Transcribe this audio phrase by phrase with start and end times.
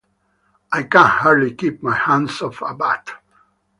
[0.73, 3.07] I can hardly keep my hands off a bat.